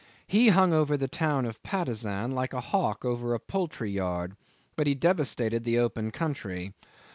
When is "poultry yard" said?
3.39-4.35